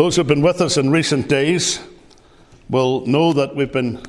[0.00, 1.78] Those who have been with us in recent days
[2.70, 4.02] will know that we've been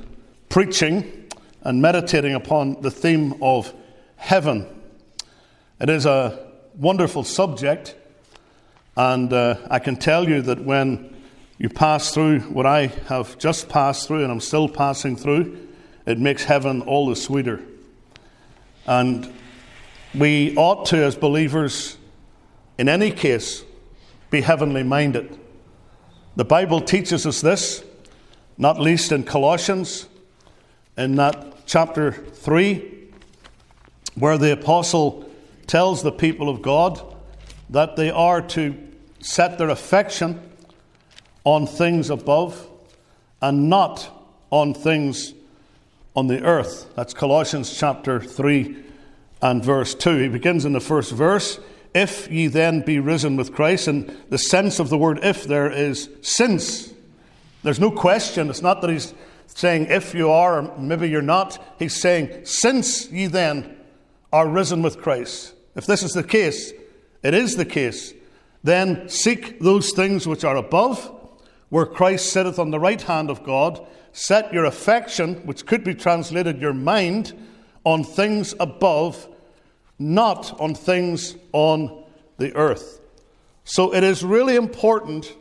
[0.47, 1.27] preaching
[1.63, 3.73] and meditating upon the theme of
[4.15, 4.65] heaven.
[5.81, 7.93] It is a wonderful subject,
[8.95, 11.13] and uh, I can tell you that when
[11.57, 15.67] you pass through what I have just passed through and I'm still passing through,
[16.05, 17.59] it makes heaven all the sweeter.
[18.87, 19.29] And
[20.15, 21.97] we ought to, as believers,
[22.77, 23.65] in any case,
[24.29, 25.37] be heavenly minded.
[26.37, 27.83] The Bible teaches us this,
[28.57, 30.07] not least in Colossians,
[30.97, 33.09] in that chapter 3,
[34.15, 35.29] where the apostle
[35.67, 37.01] tells the people of God
[37.69, 38.77] that they are to
[39.19, 40.39] set their affection
[41.43, 42.65] on things above
[43.41, 44.09] and not
[44.51, 45.33] on things
[46.15, 46.87] on the earth.
[46.95, 48.77] That's Colossians chapter 3
[49.41, 50.17] and verse 2.
[50.17, 51.59] He begins in the first verse
[51.93, 55.71] if ye then be risen with Christ, and the sense of the word if there
[55.71, 56.93] is since.
[57.63, 58.49] There's no question.
[58.49, 59.13] It's not that he's
[59.47, 61.61] saying if you are, or maybe you're not.
[61.77, 63.77] He's saying since ye then
[64.31, 65.53] are risen with Christ.
[65.75, 66.73] If this is the case,
[67.23, 68.13] it is the case,
[68.63, 71.11] then seek those things which are above,
[71.69, 73.85] where Christ sitteth on the right hand of God.
[74.13, 77.33] Set your affection, which could be translated your mind,
[77.83, 79.27] on things above
[80.01, 82.03] not on things on
[82.37, 82.99] the earth.
[83.63, 85.33] So it is really important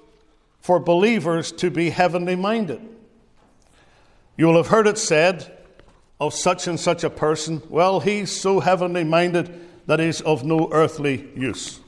[0.61, 2.81] for believers to be heavenly minded.
[4.37, 5.57] You will have heard it said
[6.21, 10.69] of such and such a person, well, he's so heavenly minded that he's of no
[10.71, 11.81] earthly use.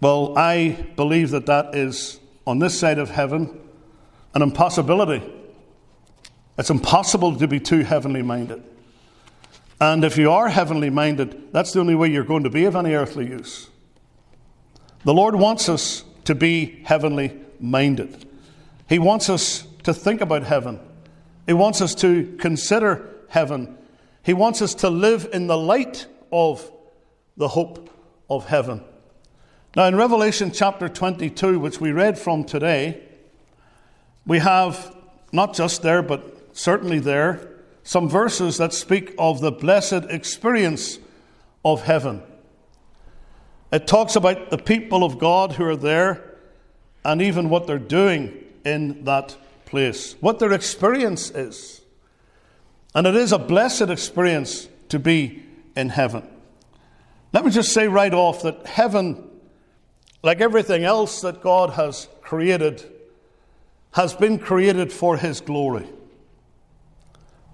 [0.00, 3.60] Well, I believe that that is, on this side of heaven,
[4.34, 5.22] an impossibility.
[6.56, 8.62] It's impossible to be too heavenly minded.
[9.80, 12.76] And if you are heavenly minded, that's the only way you're going to be of
[12.76, 13.70] any earthly use.
[15.04, 18.28] The Lord wants us to be heavenly minded.
[18.88, 20.78] He wants us to think about heaven.
[21.46, 23.78] He wants us to consider heaven.
[24.22, 26.70] He wants us to live in the light of
[27.38, 27.88] the hope
[28.28, 28.82] of heaven.
[29.74, 33.00] Now, in Revelation chapter 22, which we read from today,
[34.26, 34.94] we have
[35.32, 37.49] not just there, but certainly there,
[37.82, 40.98] some verses that speak of the blessed experience
[41.64, 42.22] of heaven.
[43.72, 46.38] It talks about the people of God who are there
[47.04, 51.80] and even what they're doing in that place, what their experience is.
[52.94, 55.44] And it is a blessed experience to be
[55.76, 56.28] in heaven.
[57.32, 59.30] Let me just say right off that heaven,
[60.22, 62.82] like everything else that God has created,
[63.92, 65.86] has been created for His glory.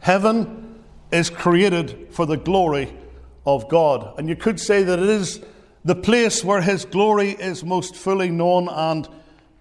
[0.07, 2.97] Heaven is created for the glory
[3.45, 4.17] of God.
[4.17, 5.41] And you could say that it is
[5.85, 9.09] the place where His glory is most fully known and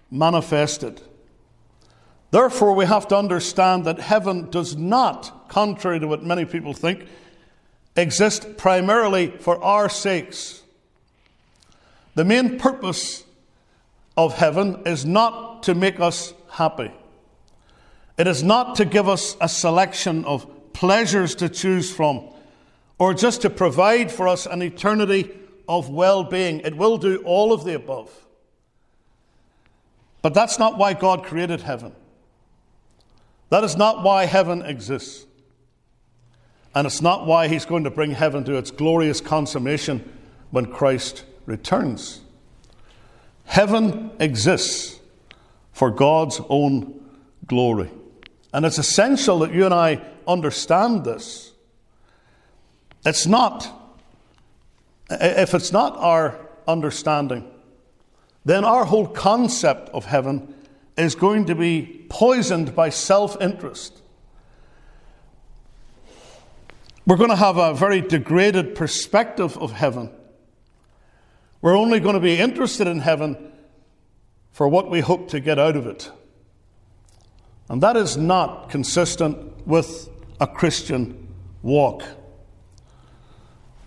[0.08, 1.02] manifested.
[2.30, 7.08] Therefore, we have to understand that heaven does not, contrary to what many people think,
[7.96, 10.62] exist primarily for our sakes.
[12.14, 13.24] The main purpose
[14.16, 16.92] of heaven is not to make us happy.
[18.18, 22.28] It is not to give us a selection of pleasures to choose from
[22.98, 25.30] or just to provide for us an eternity
[25.68, 26.60] of well being.
[26.60, 28.10] It will do all of the above.
[30.22, 31.92] But that's not why God created heaven.
[33.50, 35.24] That is not why heaven exists.
[36.74, 40.12] And it's not why He's going to bring heaven to its glorious consummation
[40.50, 42.20] when Christ returns.
[43.44, 44.98] Heaven exists
[45.72, 47.00] for God's own
[47.46, 47.90] glory.
[48.56, 51.52] And it's essential that you and I understand this.
[53.04, 53.68] It's not,
[55.10, 57.52] if it's not our understanding,
[58.46, 60.54] then our whole concept of heaven
[60.96, 64.00] is going to be poisoned by self interest.
[67.06, 70.10] We're going to have a very degraded perspective of heaven.
[71.60, 73.52] We're only going to be interested in heaven
[74.50, 76.10] for what we hope to get out of it.
[77.68, 80.08] And that is not consistent with
[80.40, 81.28] a Christian
[81.62, 82.04] walk.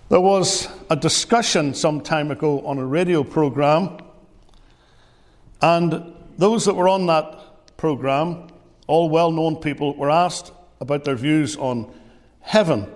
[0.10, 4.00] There was a discussion some time ago on a radio program,
[5.62, 8.48] and those that were on that program,
[8.88, 10.52] all well known people, were asked
[10.82, 11.94] about their views on
[12.42, 12.88] heaven.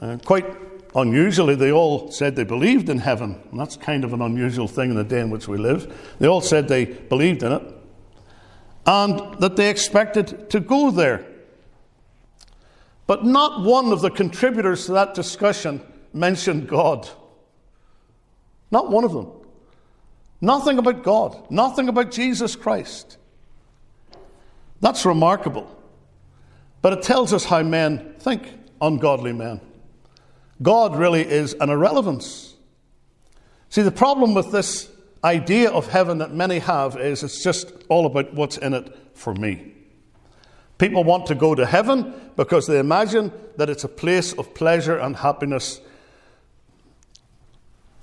[0.00, 0.46] And quite
[0.94, 3.40] unusually, they all said they believed in heaven.
[3.50, 6.14] And that's kind of an unusual thing in the day in which we live.
[6.18, 7.62] They all said they believed in it
[8.86, 11.24] and that they expected to go there.
[13.06, 15.80] But not one of the contributors to that discussion
[16.12, 17.08] mentioned God.
[18.70, 19.30] Not one of them.
[20.40, 23.16] Nothing about God, nothing about Jesus Christ.
[24.80, 25.78] That's remarkable.
[26.80, 29.60] But it tells us how men think, ungodly men.
[30.60, 32.56] God really is an irrelevance.
[33.68, 34.90] See, the problem with this
[35.24, 39.34] idea of heaven that many have is it's just all about what's in it for
[39.34, 39.72] me.
[40.78, 44.98] People want to go to heaven because they imagine that it's a place of pleasure
[44.98, 45.80] and happiness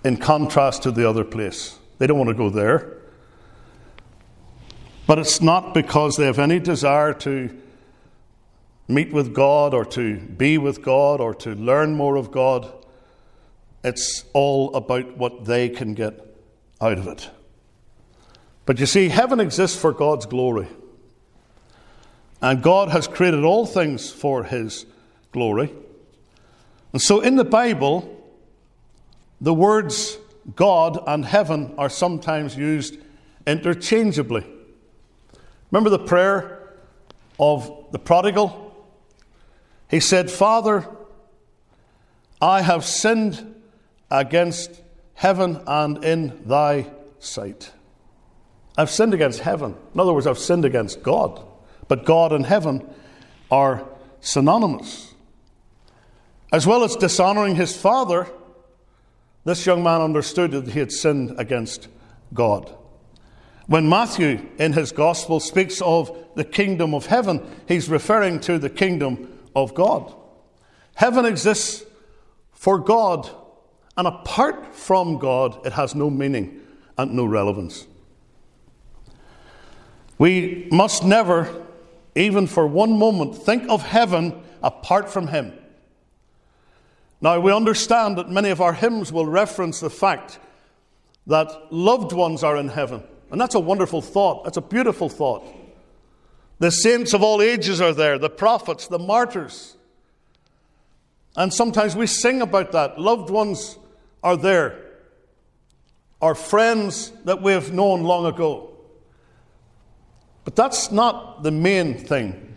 [0.06, 1.77] in contrast to the other place.
[1.98, 2.98] They don't want to go there.
[5.07, 7.50] But it's not because they have any desire to
[8.88, 12.72] meet with God or to be with God or to learn more of God.
[13.83, 16.28] It's all about what they can get
[16.81, 17.29] out of it.
[18.65, 20.67] But you see, heaven exists for God's glory.
[22.41, 24.85] And God has created all things for His
[25.31, 25.73] glory.
[26.93, 28.15] And so in the Bible,
[29.41, 30.17] the words
[30.55, 32.97] God and heaven are sometimes used
[33.45, 34.45] interchangeably.
[35.71, 36.73] Remember the prayer
[37.39, 38.65] of the prodigal?
[39.89, 40.87] He said, Father,
[42.41, 43.55] I have sinned
[44.09, 44.81] against
[45.19, 46.89] heaven and in thy
[47.19, 47.74] sight.
[48.77, 49.75] I've sinned against heaven.
[49.94, 51.45] In other words, I've sinned against God.
[51.89, 52.89] But God and heaven
[53.51, 53.86] are
[54.21, 55.13] synonymous.
[56.54, 58.27] As well as dishonoring his father,
[59.44, 61.89] this young man understood that he had sinned against
[62.33, 62.74] God.
[63.68, 68.69] When Matthew, in his gospel, speaks of the kingdom of heaven, he's referring to the
[68.69, 70.15] kingdom of God.
[70.95, 71.83] Heaven exists
[72.54, 73.30] for God,
[74.00, 76.62] and apart from God, it has no meaning
[76.98, 77.86] and no relevance.
[80.18, 81.66] We must never,
[82.16, 85.51] even for one moment, think of heaven apart from Him.
[87.19, 90.40] Now, we understand that many of our hymns will reference the fact
[91.28, 93.04] that loved ones are in heaven.
[93.31, 94.46] And that's a wonderful thought.
[94.46, 95.46] That's a beautiful thought.
[96.60, 99.75] The saints of all ages are there, the prophets, the martyrs.
[101.36, 102.98] And sometimes we sing about that.
[102.98, 103.78] Loved ones
[104.24, 104.80] are there,
[106.21, 108.77] our friends that we have known long ago.
[110.44, 112.56] But that's not the main thing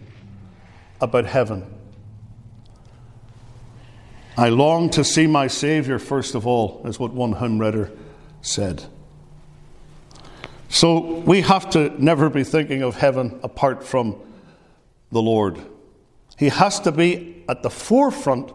[1.01, 1.67] about heaven.
[4.37, 7.93] I long to see my Saviour, first of all, is what one hymn writer
[8.41, 8.85] said.
[10.69, 14.19] So we have to never be thinking of heaven apart from
[15.11, 15.61] the Lord.
[16.39, 18.53] He has to be at the forefront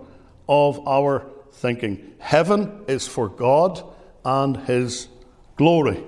[0.49, 2.13] of our thinking.
[2.19, 3.83] Heaven is for God
[4.23, 5.07] and His
[5.55, 6.03] glory.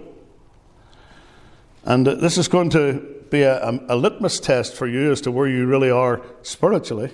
[1.83, 5.47] And this is going to be a, a, litmus test for you as to where
[5.47, 7.11] you really are spiritually.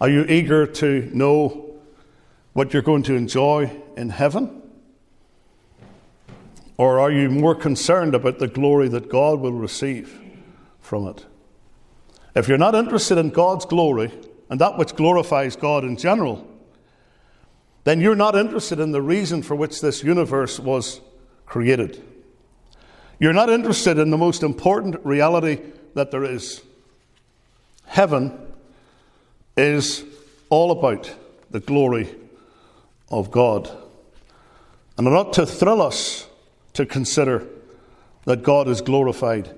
[0.00, 1.76] Are you eager to know
[2.52, 4.62] what you're going to enjoy in heaven?
[6.76, 10.20] Or are you more concerned about the glory that God will receive
[10.80, 11.24] from it?
[12.34, 14.12] If you're not interested in God's glory
[14.52, 16.46] and that which glorifies God in general,
[17.84, 21.00] then you're not interested in the reason for which this universe was
[21.46, 22.04] created.
[23.18, 25.58] You're not interested in the most important reality
[25.94, 26.60] that there is.
[27.86, 28.38] Heaven
[29.56, 30.04] is
[30.50, 31.10] all about
[31.50, 32.14] the glory
[33.08, 33.70] of God.
[34.98, 36.28] And it ought to thrill us
[36.74, 37.46] to consider
[38.26, 39.50] that God is glorified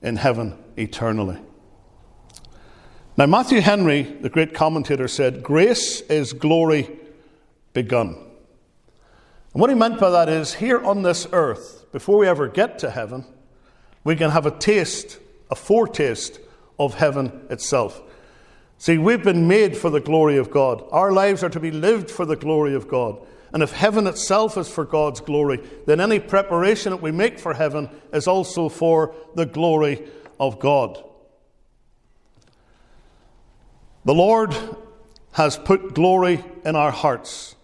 [0.00, 1.38] in heaven eternally.
[3.18, 6.88] Now, Matthew Henry, the great commentator, said, Grace is glory
[7.72, 8.10] begun.
[8.14, 12.78] And what he meant by that is, here on this earth, before we ever get
[12.78, 13.26] to heaven,
[14.04, 15.18] we can have a taste,
[15.50, 16.38] a foretaste
[16.78, 18.00] of heaven itself.
[18.76, 20.84] See, we've been made for the glory of God.
[20.92, 23.18] Our lives are to be lived for the glory of God.
[23.52, 27.52] And if heaven itself is for God's glory, then any preparation that we make for
[27.52, 30.08] heaven is also for the glory
[30.38, 31.02] of God.
[34.08, 34.56] The Lord
[35.32, 37.54] has put glory in our hearts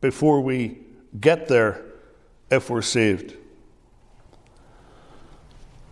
[0.00, 0.78] before we
[1.20, 1.84] get there
[2.50, 3.36] if we're saved.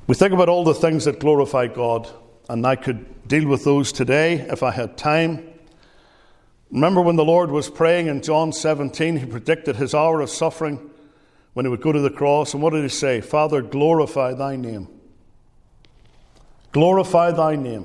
[0.07, 2.09] We think about all the things that glorify God,
[2.49, 5.47] and I could deal with those today if I had time.
[6.71, 10.90] Remember when the Lord was praying in John 17, he predicted his hour of suffering
[11.52, 12.54] when he would go to the cross.
[12.54, 13.21] And what did he say?
[13.21, 14.88] Father, glorify thy name.
[16.73, 17.85] Glorify thy name.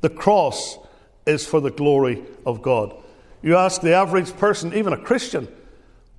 [0.00, 0.78] The cross
[1.26, 2.94] is for the glory of God.
[3.42, 5.48] You ask the average person, even a Christian,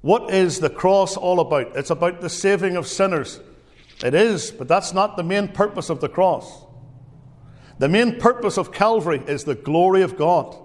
[0.02, 1.76] what is the cross all about?
[1.76, 3.40] It's about the saving of sinners.
[4.04, 6.64] It is, but that's not the main purpose of the cross.
[7.80, 10.56] The main purpose of Calvary is the glory of God.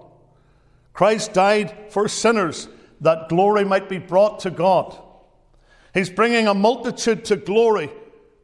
[0.93, 2.67] Christ died for sinners
[3.01, 4.95] that glory might be brought to God.
[5.93, 7.89] He's bringing a multitude to glory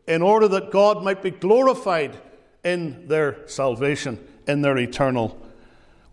[0.08, 2.18] in order that God might be glorified
[2.64, 5.40] in their salvation, in their eternal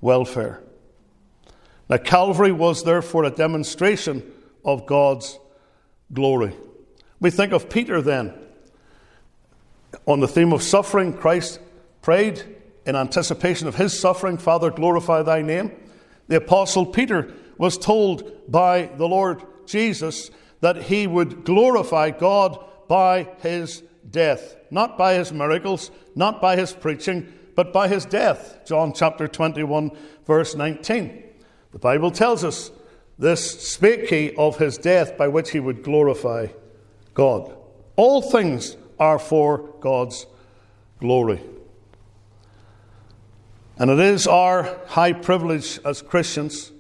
[0.05, 0.63] welfare.
[1.89, 4.23] Now, Calvary was therefore a demonstration
[4.63, 5.39] of God's
[6.13, 6.55] glory.
[7.21, 8.35] We think of Peter then.
[10.07, 11.59] On the theme of suffering, Christ
[12.03, 12.43] prayed
[12.85, 15.73] in anticipation of his suffering, Father, glorify thy name.
[16.29, 20.31] The Apostle Peter was told by the Lord Jesus
[20.61, 26.73] that he would glorify God by his death, not by his miracles, not by his
[26.75, 28.61] preaching, but by his death.
[28.67, 29.91] John chapter 21,
[30.27, 31.23] verse 19.
[31.73, 32.71] The Bible tells us
[33.19, 36.49] this spake he of his death by which he would glorify
[37.15, 37.57] God.
[37.97, 40.27] All things are for God's
[40.99, 41.41] glory.
[43.77, 46.73] And it is our high privilege as Christians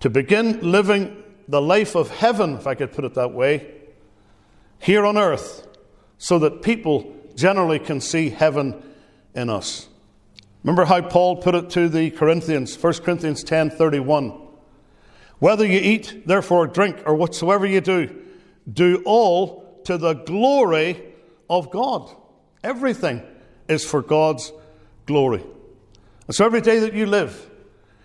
[0.00, 3.70] to begin living the life of heaven, if I could put it that way,
[4.78, 5.66] here on earth,
[6.18, 8.82] so that people generally can see heaven
[9.34, 9.88] in us.
[10.62, 14.40] Remember how Paul put it to the Corinthians, 1 Corinthians 10:31.
[15.38, 18.22] Whether you eat, therefore drink, or whatsoever you do,
[18.72, 21.02] do all to the glory
[21.50, 22.10] of God.
[22.62, 23.22] Everything
[23.68, 24.52] is for God's
[25.06, 25.44] glory.
[26.26, 27.50] And so every day that you live,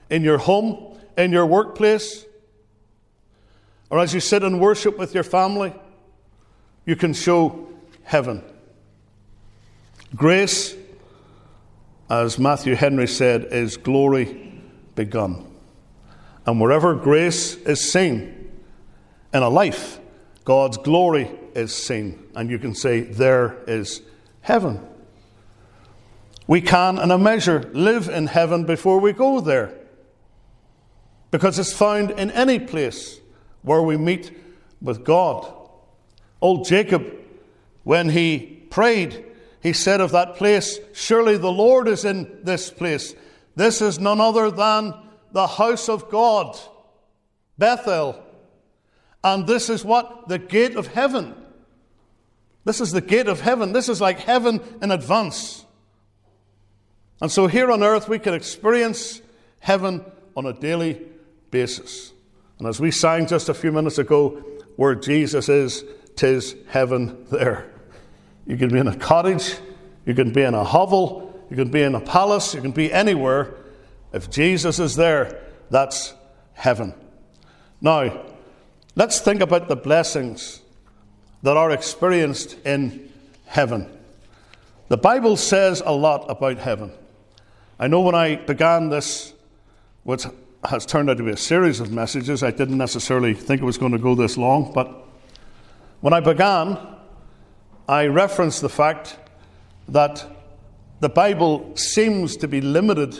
[0.09, 2.25] in your home, in your workplace,
[3.89, 5.74] or as you sit and worship with your family,
[6.86, 7.69] you can show
[8.03, 8.43] heaven.
[10.15, 10.75] Grace,
[12.10, 14.62] as Matthew Henry said, is glory
[14.96, 15.46] begun.
[16.46, 18.51] And wherever grace is seen
[19.34, 20.00] in a life,
[20.44, 22.28] God's glory is seen.
[22.36, 24.01] And you can say, There is
[24.42, 24.86] heaven.
[26.48, 29.75] We can, in a measure, live in heaven before we go there.
[31.30, 33.20] Because it's found in any place
[33.62, 34.36] where we meet
[34.82, 35.54] with God.
[36.42, 37.06] Old Jacob,
[37.84, 39.24] when he prayed,
[39.62, 43.13] he said of that place, Surely the Lord is in this place.
[43.56, 44.94] This is none other than
[45.32, 46.58] the house of God,
[47.58, 48.24] Bethel.
[49.24, 50.28] And this is what?
[50.30, 51.36] The gate of heaven.
[52.63, 53.74] This is the gate of heaven.
[53.74, 55.66] This is like heaven in advance.
[57.22, 59.22] And so here on earth, we can experience
[59.60, 60.06] heaven
[60.38, 61.01] on a daily
[61.51, 62.13] basis.
[62.60, 64.44] And as we sang just a few minutes ago,
[64.78, 65.84] where Jesus is,
[66.16, 67.70] tis heaven there.
[68.50, 69.58] You can be in a cottage,
[70.08, 72.91] you can be in a hovel, you can be in a palace, you can be
[72.91, 73.53] anywhere.
[74.12, 75.39] If Jesus is there,
[75.70, 76.15] that's
[76.53, 76.96] heaven.
[77.79, 78.25] Now,
[78.96, 80.62] let's think about the blessings
[81.44, 83.13] that are experienced in
[83.46, 83.88] heaven.
[84.88, 86.91] The Bible says a lot about heaven.
[87.77, 89.32] I know when I began this,
[90.01, 90.25] which
[90.63, 93.77] has turned out to be a series of messages, I didn't necessarily think it was
[93.77, 95.06] going to go this long, but
[96.01, 96.79] when I began,
[97.89, 99.17] I reference the fact
[99.88, 100.24] that
[101.00, 103.19] the Bible seems to be limited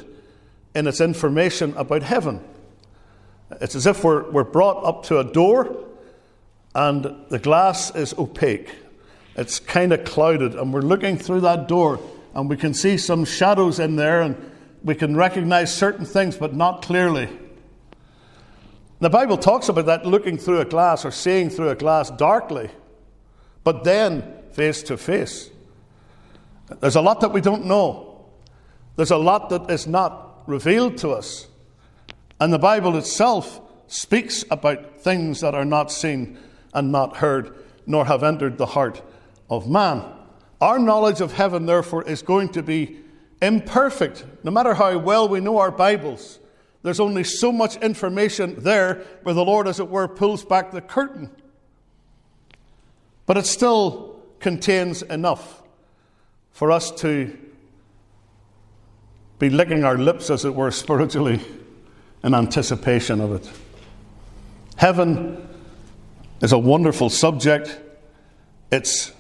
[0.76, 2.44] in its information about heaven.
[3.62, 5.76] It's as if we're, we're brought up to a door
[6.76, 8.70] and the glass is opaque.
[9.36, 12.00] It's kind of clouded, and we're looking through that door
[12.36, 14.52] and we can see some shadows in there and
[14.84, 17.28] we can recognize certain things, but not clearly.
[19.00, 22.70] The Bible talks about that looking through a glass or seeing through a glass darkly,
[23.64, 25.50] but then face to face.
[26.80, 28.26] There's a lot that we don't know,
[28.96, 31.48] there's a lot that is not revealed to us.
[32.40, 36.38] And the Bible itself speaks about things that are not seen
[36.74, 37.54] and not heard,
[37.86, 39.02] nor have entered the heart
[39.50, 40.04] of man.
[40.62, 43.00] Our knowledge of heaven, therefore, is going to be
[43.42, 44.26] imperfect.
[44.44, 46.40] No matter how well we know our Bibles,
[46.84, 50.82] there's only so much information there where the Lord, as it were, pulls back the
[50.82, 51.30] curtain.
[53.26, 54.09] But it's still
[54.40, 55.62] contains enough
[56.52, 57.38] for us to
[59.38, 61.40] be licking our lips, as it were, spiritually
[62.24, 63.50] in anticipation of it.
[64.76, 65.48] Heaven
[66.42, 67.80] is a wonderful subject,
[68.72, 69.12] it's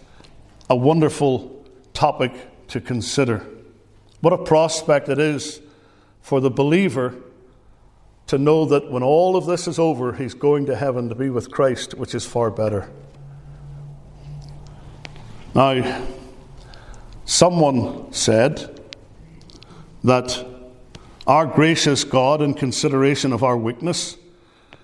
[0.69, 2.33] a wonderful topic
[2.67, 3.45] to consider.
[4.21, 5.61] What a prospect it is
[6.21, 7.15] for the believer
[8.27, 11.29] to know that when all of this is over, he's going to heaven to be
[11.29, 12.89] with Christ, which is far better.
[15.55, 16.05] Now,
[17.25, 18.79] someone said
[20.03, 20.45] that
[21.25, 24.17] our gracious God, in consideration of our weakness,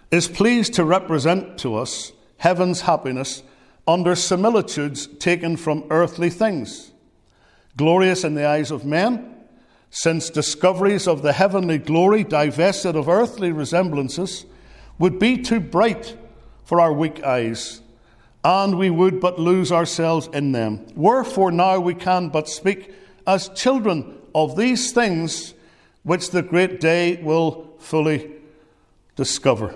[0.10, 3.43] is pleased to represent to us heaven's happiness
[3.88, 6.91] under similitudes taken from earthly things
[7.77, 9.36] glorious in the eyes of men,
[9.89, 14.45] since discoveries of the heavenly glory divested of earthly resemblances
[14.98, 16.17] would be too bright
[16.63, 17.81] for our weak eyes
[18.45, 20.85] and we would but lose ourselves in them.
[20.95, 22.93] Wherefore now we can but speak
[23.25, 25.55] as children of these things
[26.03, 28.31] which the great day will fully
[29.15, 29.73] discover.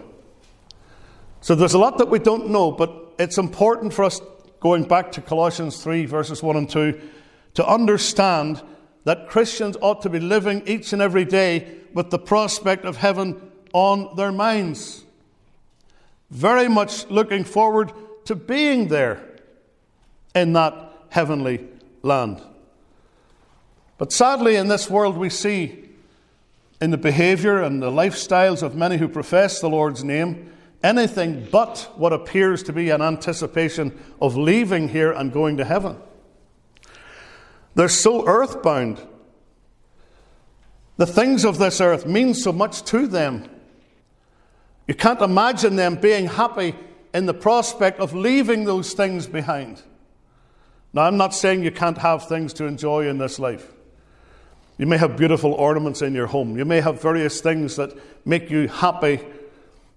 [1.41, 4.21] So there's a lot that we don't know, but it's important for us,
[4.59, 7.01] going back to Colossians 3, verses 1 and 2,
[7.55, 8.61] to understand
[9.05, 13.41] that Christians ought to be living each and every day with the prospect of heaven
[13.73, 15.05] on their minds.
[16.29, 17.91] Very much looking forward
[18.29, 19.19] to being there
[20.35, 21.67] in that heavenly
[22.03, 22.39] land.
[23.97, 25.89] But sadly, in this world, we see
[26.79, 30.51] in the behavior and the lifestyles of many who profess the Lord's name
[30.83, 35.97] anything but what appears to be an anticipation of leaving here and going to heaven.
[37.73, 39.01] They're so earthbound.
[40.97, 43.49] The things of this earth mean so much to them.
[44.87, 46.75] You can't imagine them being happy
[47.13, 49.81] in the prospect of leaving those things behind.
[50.93, 53.73] Now, I'm not saying you can't have things to enjoy in this life.
[54.77, 56.57] You may have beautiful ornaments in your home.
[56.57, 57.91] You may have various things that
[58.25, 59.19] make you happy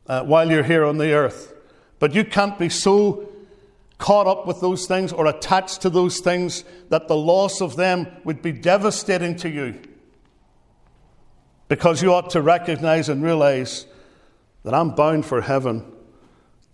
[0.07, 1.55] uh, while you're here on the earth.
[1.99, 3.29] But you can't be so
[3.99, 8.09] caught up with those things or attached to those things that the loss of them
[8.25, 9.81] would be devastating to you.
[11.69, 13.87] Because you ought to recognize and realize
[14.65, 15.85] that I'm bound for heaven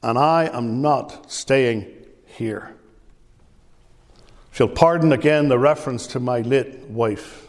[0.03, 1.87] and I am not staying
[2.25, 2.75] here.
[4.53, 7.49] She'll pardon again the reference to my late wife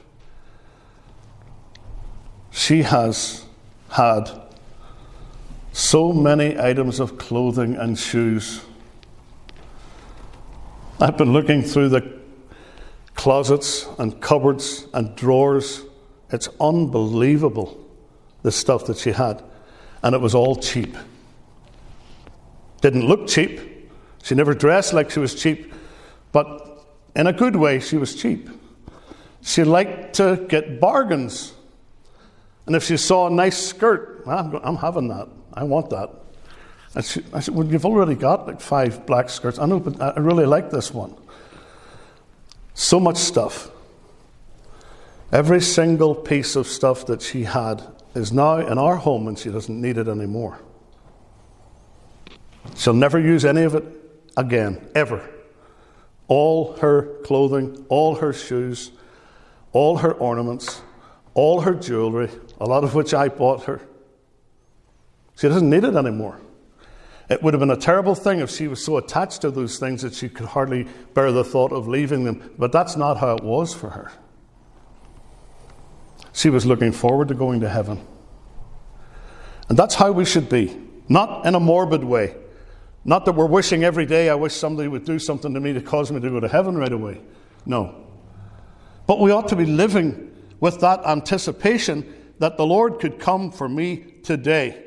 [2.51, 3.45] she has
[3.89, 4.29] had
[5.71, 8.61] so many items of clothing and shoes.
[10.99, 12.19] I've been looking through the
[13.15, 15.83] closets and cupboards and drawers.
[16.31, 17.79] It's unbelievable
[18.41, 19.41] the stuff that she had.
[20.03, 20.97] And it was all cheap.
[22.81, 23.59] Didn't look cheap.
[24.23, 25.73] She never dressed like she was cheap,
[26.31, 28.49] but in a good way, she was cheap.
[29.41, 31.53] She liked to get bargains.
[32.65, 35.27] And if she saw a nice skirt, well, I'm, I'm having that.
[35.53, 36.11] I want that.
[36.95, 39.59] And she, I said, Well, you've already got like five black skirts.
[39.59, 41.15] I know, but I really like this one.
[42.73, 43.69] So much stuff.
[45.31, 47.83] Every single piece of stuff that she had
[48.15, 50.59] is now in our home and she doesn't need it anymore.
[52.75, 53.83] She'll never use any of it
[54.37, 55.27] again, ever.
[56.27, 58.91] All her clothing, all her shoes,
[59.71, 60.81] all her ornaments,
[61.33, 62.29] all her jewelry,
[62.59, 63.81] a lot of which I bought her.
[65.35, 66.39] She doesn't need it anymore.
[67.29, 70.01] It would have been a terrible thing if she was so attached to those things
[70.01, 73.43] that she could hardly bear the thought of leaving them, but that's not how it
[73.43, 74.11] was for her.
[76.33, 78.05] She was looking forward to going to heaven.
[79.67, 80.75] And that's how we should be,
[81.07, 82.35] not in a morbid way.
[83.05, 85.81] Not that we're wishing every day, I wish somebody would do something to me to
[85.81, 87.21] cause me to go to heaven right away.
[87.65, 87.95] No.
[89.07, 93.67] But we ought to be living with that anticipation that the Lord could come for
[93.67, 94.83] me today.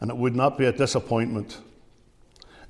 [0.00, 1.58] And it would not be a disappointment.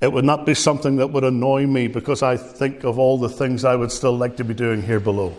[0.01, 3.29] It would not be something that would annoy me because I think of all the
[3.29, 5.35] things I would still like to be doing here below.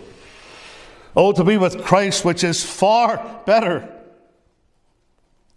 [1.16, 3.88] Oh, to be with Christ, which is far better.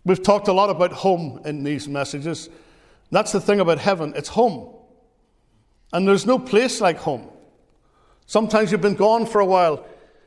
[0.03, 2.49] We've talked a lot about home in these messages.
[3.11, 4.73] That's the thing about heaven it's home.
[5.93, 7.29] And there's no place like home.
[8.25, 9.85] Sometimes you've been gone for a while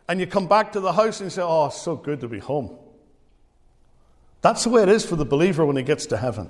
[0.08, 2.28] and you come back to the house and you say, Oh, it's so good to
[2.28, 2.76] be home.
[4.40, 6.48] That's the way it is for the believer when he gets to heaven.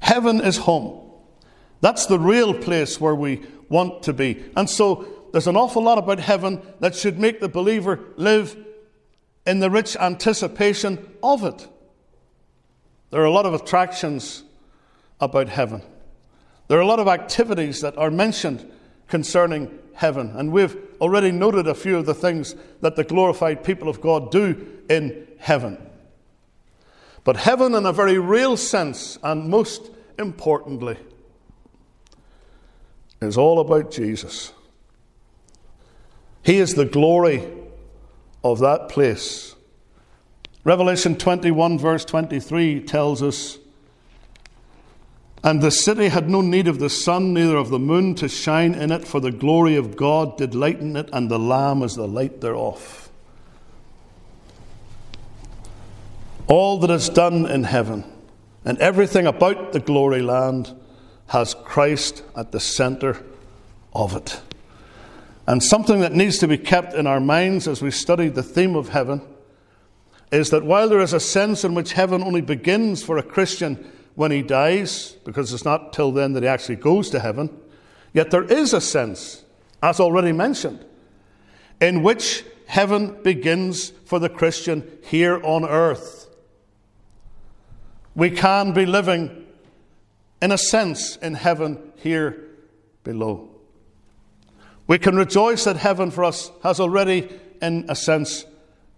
[0.00, 1.10] Heaven is home.
[1.80, 4.44] That's the real place where we want to be.
[4.56, 8.56] And so there's an awful lot about heaven that should make the believer live
[9.46, 11.66] in the rich anticipation of it.
[13.10, 14.42] There are a lot of attractions
[15.20, 15.82] about heaven.
[16.68, 18.70] There are a lot of activities that are mentioned
[19.08, 20.32] concerning heaven.
[20.36, 24.30] And we've already noted a few of the things that the glorified people of God
[24.30, 25.78] do in heaven.
[27.24, 30.96] But heaven, in a very real sense, and most importantly,
[33.20, 34.52] is all about Jesus.
[36.42, 37.48] He is the glory
[38.44, 39.56] of that place.
[40.62, 43.58] Revelation 21, verse 23, tells us
[45.46, 48.74] and the city had no need of the sun, neither of the moon to shine
[48.74, 52.08] in it, for the glory of God did lighten it, and the Lamb is the
[52.08, 53.08] light thereof.
[56.48, 58.02] All that is done in heaven
[58.64, 60.74] and everything about the glory land
[61.28, 63.24] has Christ at the center
[63.92, 64.40] of it.
[65.46, 68.74] And something that needs to be kept in our minds as we study the theme
[68.74, 69.22] of heaven
[70.32, 73.92] is that while there is a sense in which heaven only begins for a Christian
[74.16, 77.56] when he dies, because it's not till then that he actually goes to heaven.
[78.12, 79.44] Yet there is a sense,
[79.82, 80.84] as already mentioned,
[81.80, 86.28] in which heaven begins for the Christian here on earth.
[88.14, 89.46] We can be living,
[90.40, 92.42] in a sense, in heaven here
[93.04, 93.50] below.
[94.86, 97.28] We can rejoice that heaven for us has already,
[97.60, 98.46] in a sense,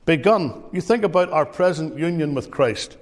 [0.06, 0.62] begun.
[0.70, 2.96] You think about our present union with Christ.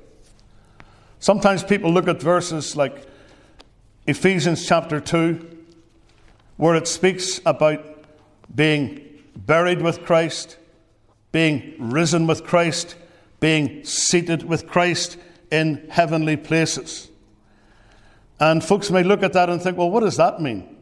[1.19, 3.07] Sometimes people look at verses like
[4.07, 5.65] Ephesians chapter 2,
[6.57, 8.05] where it speaks about
[8.55, 9.03] being
[9.35, 10.57] buried with Christ,
[11.33, 12.97] being risen with Christ,
[13.41, 15.19] being seated with Christ
[15.51, 17.09] in heavenly places.
[18.39, 20.77] And folks may look at that and think, well, what does that mean?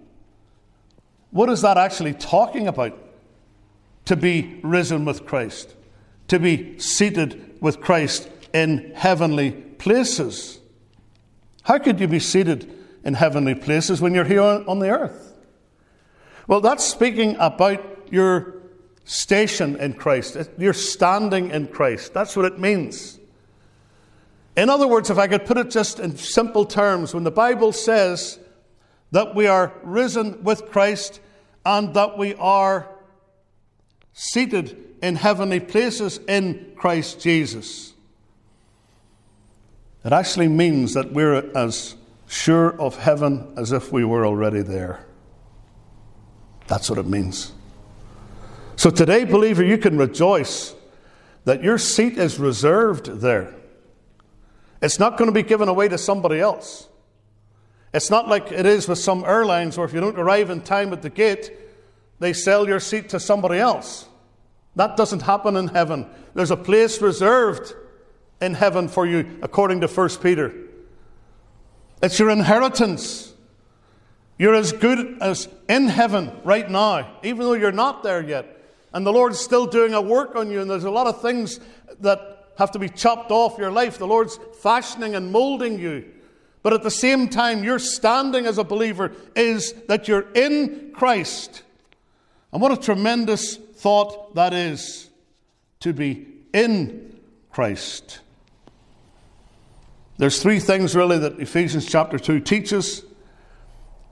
[1.31, 2.99] What is that actually talking about?
[4.07, 5.75] To be risen with Christ,
[6.29, 10.61] to be seated with Christ in heavenly places.
[11.65, 12.73] How could you be seated
[13.05, 15.37] in heavenly places when you're here on the earth?
[16.47, 18.55] Well, that's speaking about your
[19.05, 22.15] station in Christ, your standing in Christ.
[22.15, 23.19] That's what it means.
[24.57, 27.73] In other words, if I could put it just in simple terms, when the Bible
[27.73, 28.39] says
[29.11, 31.21] that we are risen with Christ
[31.67, 32.89] and that we are
[34.13, 37.94] seated in heavenly places in Christ Jesus,
[40.05, 41.95] it actually means that we're as
[42.27, 45.05] sure of heaven as if we were already there.
[46.67, 47.53] That's what it means.
[48.77, 50.75] So today, believer, you can rejoice
[51.45, 53.55] that your seat is reserved there.
[54.83, 56.89] It's not going to be given away to somebody else.
[57.93, 60.93] It's not like it is with some airlines where if you don't arrive in time
[60.93, 61.53] at the gate,
[62.19, 64.07] they sell your seat to somebody else.
[64.77, 66.07] That doesn't happen in heaven.
[66.35, 67.75] There's a place reserved
[68.45, 70.55] in heaven for you, according to 1 Peter.
[72.03, 73.33] It's your inheritance.
[74.39, 78.63] You're as good as in heaven right now, even though you're not there yet.
[78.93, 81.61] And the Lord's still doing a work on you, and there's a lot of things
[82.01, 83.99] that have to be chopped off your life.
[83.99, 86.05] The Lord's fashioning and molding you.
[86.63, 91.63] But at the same time, your standing as a believer is that you're in Christ.
[92.53, 95.11] And what a tremendous thought that is
[95.81, 98.21] to be in Christ.
[100.17, 103.05] There's three things really that Ephesians chapter 2 teaches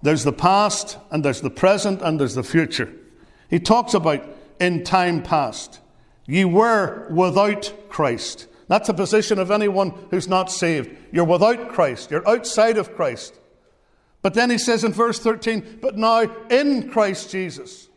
[0.03, 2.93] there's the past, and there's the present, and there's the future.
[3.49, 5.81] He talks about in time past.
[6.27, 8.49] Ye were without Christ.
[8.67, 10.91] That's the position of anyone who's not saved.
[11.13, 13.39] You're without Christ, you're outside of Christ.
[14.23, 17.89] But then he says in verse 13, But now in Christ Jesus,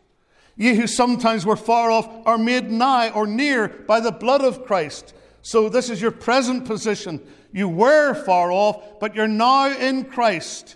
[0.56, 4.64] ye who sometimes were far off are made nigh or near by the blood of
[4.64, 5.14] Christ.
[5.46, 7.24] So this is your present position.
[7.52, 10.74] You were far off, but you're now in Christ.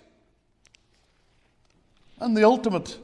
[2.20, 2.96] And the ultimate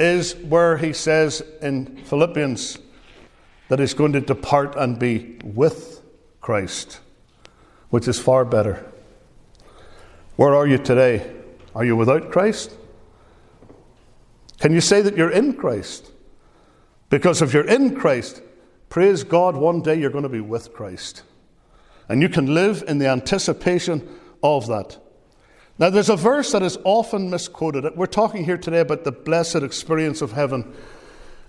[0.00, 2.78] is where he says in Philippians
[3.68, 6.02] that he's going to depart and be with
[6.40, 6.98] Christ,
[7.90, 8.84] which is far better.
[10.34, 11.32] Where are you today?
[11.76, 12.72] Are you without Christ?
[14.58, 16.10] Can you say that you're in Christ?
[17.08, 18.42] Because if you're in Christ,
[18.92, 21.22] praise God, one day you're going to be with Christ.
[22.10, 24.06] And you can live in the anticipation
[24.42, 24.98] of that.
[25.78, 27.86] Now, there's a verse that is often misquoted.
[27.96, 30.74] We're talking here today about the blessed experience of heaven.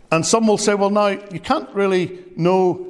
[0.09, 2.89] And some will say, well, now, you can't really know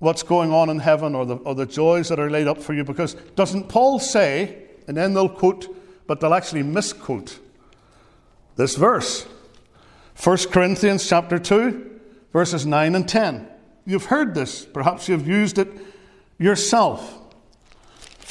[0.00, 2.74] what's going on in heaven or the, or the joys that are laid up for
[2.74, 5.68] you because doesn't Paul say, and then they'll quote,
[6.08, 7.38] but they'll actually misquote
[8.56, 9.28] this verse
[10.20, 11.90] 1 Corinthians chapter 2,
[12.32, 13.48] verses 9 and 10.
[13.84, 15.68] You've heard this, perhaps you've used it
[16.38, 17.18] yourself.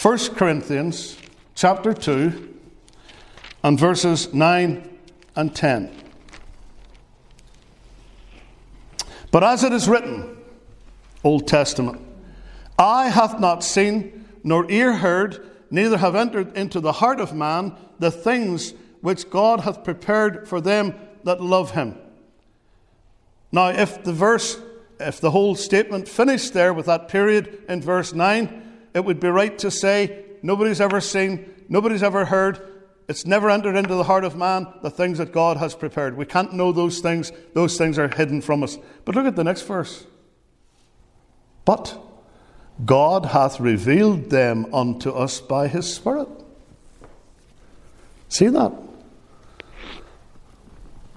[0.02, 1.18] 1 Corinthians
[1.56, 2.58] chapter 2
[3.64, 4.98] and verses 9
[5.36, 5.96] and 10.
[9.30, 10.38] But as it is written,
[11.24, 12.02] Old Testament,
[12.78, 17.76] eye hath not seen, nor ear heard, neither have entered into the heart of man
[18.00, 21.96] the things which God hath prepared for them that love him.
[23.52, 24.58] Now, if the verse,
[25.00, 29.28] if the whole statement finished there with that period in verse 9, it would be
[29.28, 32.68] right to say, nobody's ever seen, nobody's ever heard,
[33.08, 36.16] it's never entered into the heart of man the things that God has prepared.
[36.16, 38.78] We can't know those things, those things are hidden from us.
[39.04, 40.06] But look at the next verse.
[41.66, 42.02] But
[42.86, 46.30] God hath revealed them unto us by his Spirit.
[48.30, 48.72] See that?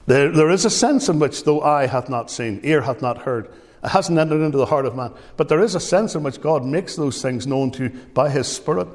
[0.07, 3.19] There, there is a sense in which, though eye hath not seen, ear hath not
[3.19, 3.49] heard,
[3.85, 5.13] It hasn't entered into the heart of man.
[5.37, 8.31] But there is a sense in which God makes those things known to you by
[8.31, 8.89] His Spirit.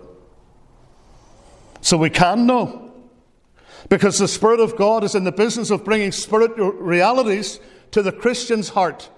[1.82, 2.92] So we can know.
[3.88, 7.60] Because the Spirit of God is in the business of bringing spiritual realities
[7.92, 9.10] to the Christian's heart.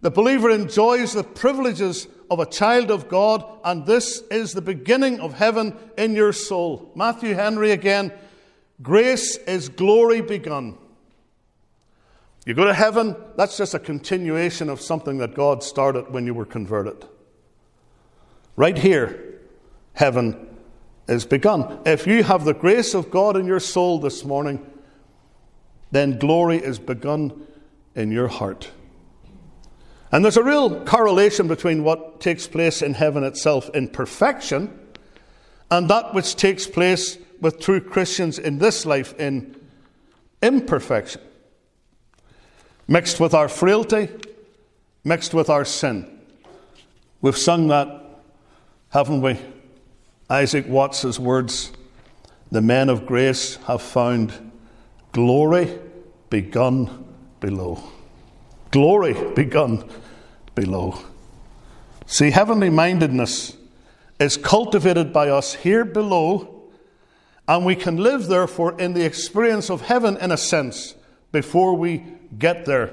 [0.00, 5.20] The believer enjoys the privileges of a child of God, and this is the beginning
[5.20, 6.92] of heaven in your soul.
[6.94, 8.12] Matthew Henry again
[8.82, 10.76] grace is glory begun.
[12.46, 16.32] You go to heaven, that's just a continuation of something that God started when you
[16.32, 17.04] were converted.
[18.56, 19.40] Right here,
[19.92, 20.48] heaven
[21.06, 21.80] is begun.
[21.84, 24.64] If you have the grace of God in your soul this morning,
[25.90, 27.46] then glory is begun
[27.94, 28.70] in your heart.
[30.10, 34.78] And there's a real correlation between what takes place in heaven itself in perfection
[35.70, 39.54] and that which takes place with true Christians in this life in
[40.42, 41.20] imperfection.
[42.86, 44.08] Mixed with our frailty,
[45.04, 46.18] mixed with our sin.
[47.20, 48.22] We've sung that,
[48.90, 49.38] haven't we?
[50.30, 51.72] Isaac Watts's words
[52.50, 54.52] The men of grace have found
[55.12, 55.78] glory
[56.30, 57.04] begun
[57.40, 57.82] below.
[58.70, 59.88] Glory begun
[60.54, 60.98] below.
[62.06, 63.56] See, heavenly mindedness
[64.18, 66.57] is cultivated by us here below,
[67.48, 70.94] and we can live, therefore, in the experience of heaven in a sense
[71.32, 72.04] before we
[72.38, 72.92] get there.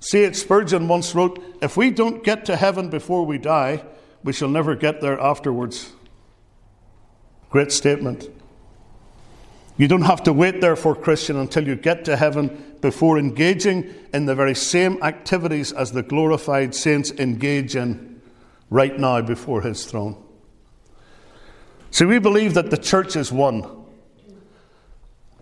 [0.00, 0.36] C.H.
[0.36, 3.84] Spurgeon once wrote If we don't get to heaven before we die,
[4.24, 5.92] we shall never get there afterwards.
[7.50, 8.30] Great statement.
[9.76, 14.24] You don't have to wait, therefore, Christian, until you get to heaven before engaging in
[14.24, 18.22] the very same activities as the glorified saints engage in
[18.70, 20.16] right now before His throne.
[21.90, 23.64] See, we believe that the church is one.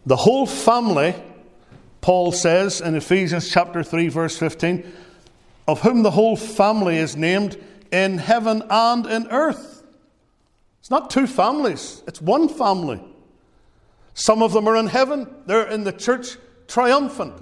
[0.06, 1.14] The whole family,
[2.00, 4.90] Paul says in Ephesians chapter 3, verse 15,
[5.66, 9.84] of whom the whole family is named in heaven and in earth.
[10.80, 13.02] It's not two families, it's one family.
[14.14, 17.34] Some of them are in heaven, they're in the church triumphant.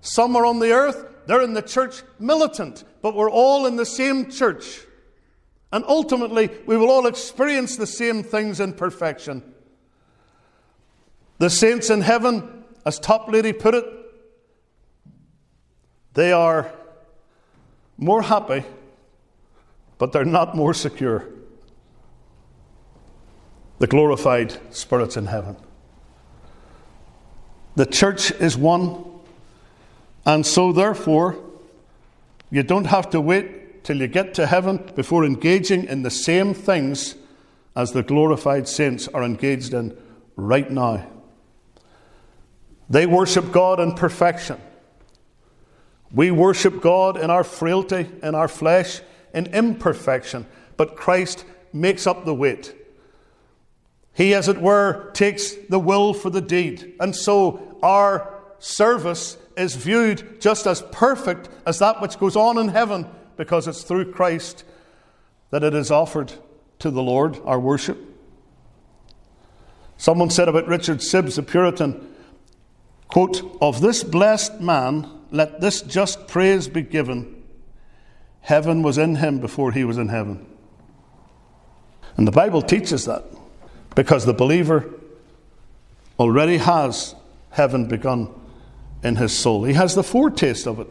[0.00, 2.84] Some are on the earth, they're in the church militant.
[3.02, 4.80] But we're all in the same church.
[5.70, 9.42] And ultimately, we will all experience the same things in perfection.
[11.38, 13.84] The saints in heaven, as Toplady put it,
[16.14, 16.72] they are
[17.96, 18.64] more happy,
[19.98, 21.28] but they're not more secure
[23.78, 25.56] the glorified spirits in heaven.
[27.76, 29.04] The church is one,
[30.26, 31.36] and so therefore,
[32.50, 33.57] you don't have to wait
[33.88, 37.14] till you get to heaven before engaging in the same things
[37.74, 39.96] as the glorified saints are engaged in
[40.36, 41.08] right now.
[42.90, 44.60] They worship God in perfection.
[46.12, 49.00] We worship God in our frailty, in our flesh,
[49.32, 50.44] in imperfection,
[50.76, 52.74] but Christ makes up the weight.
[54.12, 56.94] He, as it were, takes the will for the deed.
[57.00, 62.68] And so our service is viewed just as perfect as that which goes on in
[62.68, 63.06] heaven
[63.38, 64.64] because it's through Christ
[65.50, 66.32] that it is offered
[66.80, 67.98] to the Lord, our worship.
[69.96, 72.14] Someone said about Richard Sibbes, the Puritan,
[73.06, 77.42] quote, Of this blessed man, let this just praise be given.
[78.42, 80.44] Heaven was in him before he was in heaven.
[82.16, 83.24] And the Bible teaches that.
[83.94, 84.94] Because the believer
[86.18, 87.14] already has
[87.50, 88.32] heaven begun
[89.02, 89.64] in his soul.
[89.64, 90.88] He has the foretaste of it,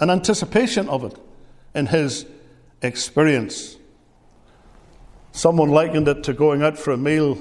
[0.00, 1.18] an anticipation of it
[1.74, 2.26] in his
[2.82, 3.76] experience.
[5.32, 7.38] Someone likened it to going out for a meal,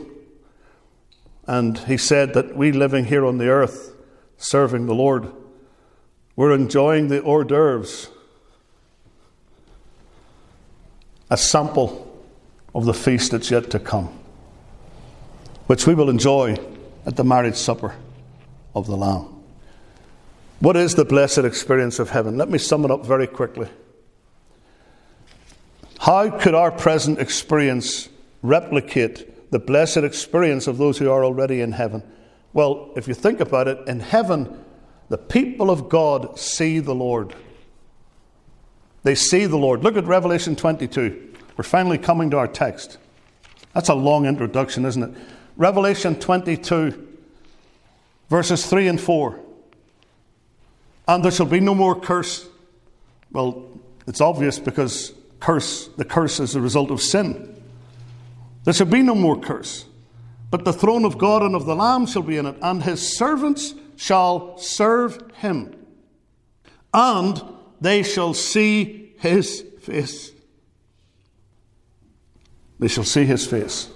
[1.46, 3.94] and he said that we living here on the earth,
[4.38, 5.32] serving the Lord,
[6.36, 8.10] we're enjoying the hors d'oeuvres,
[11.30, 12.10] a sample
[12.74, 14.20] of the feast that's yet to come
[15.68, 16.56] which we will enjoy
[17.06, 17.96] at the marriage supper
[18.76, 19.28] of the Lamb.
[20.60, 22.38] What is the blessed experience of heaven?
[22.38, 23.68] Let me sum it up very quickly.
[26.04, 28.10] How could our present experience
[28.42, 32.04] replicate the blessed experience of those who are already in heaven?
[32.52, 34.66] Well, if you think about it, in heaven,
[35.08, 37.34] the people of God see the Lord.
[39.04, 39.82] They see the Lord.
[39.82, 41.36] Look at Revelation 22.
[41.56, 42.98] We're finally coming to our text.
[43.74, 45.22] That's a long introduction, isn't it?
[45.56, 47.18] Revelation 22,
[48.30, 49.40] verses 3 and 4.
[51.08, 52.46] And there shall be no more curse.
[53.32, 53.70] Well,
[54.06, 55.14] it's obvious because
[55.44, 57.62] curse, the curse is a result of sin.
[58.64, 59.84] There shall be no more curse.
[60.50, 63.18] But the throne of God and of the Lamb shall be in it, and his
[63.18, 65.76] servants shall serve him.
[66.94, 67.42] And
[67.82, 70.32] they shall see his face.
[72.80, 73.90] They shall see his face.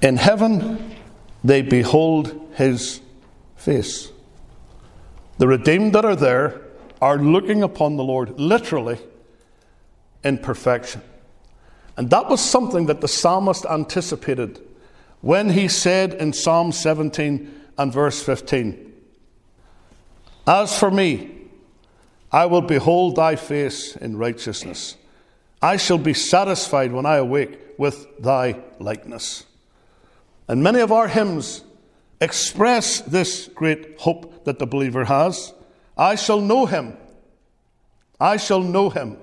[0.00, 0.94] In heaven,
[1.42, 3.00] they behold his
[3.56, 4.12] face.
[5.38, 6.60] The redeemed that are there
[7.02, 8.98] are looking upon the Lord literally
[10.26, 11.00] in perfection.
[11.96, 14.60] And that was something that the psalmist anticipated
[15.20, 18.92] when he said in Psalm 17 and verse 15
[20.46, 21.30] As for me,
[22.32, 24.96] I will behold thy face in righteousness.
[25.62, 29.44] I shall be satisfied when I awake with thy likeness.
[30.48, 31.62] And many of our hymns
[32.20, 35.54] express this great hope that the believer has.
[35.96, 36.96] I shall know him.
[38.20, 39.18] I shall know him.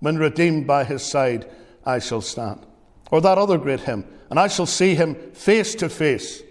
[0.00, 1.50] When redeemed by his side,
[1.84, 2.64] I shall stand.
[3.10, 6.42] Or that other great hymn, and I shall see him face to face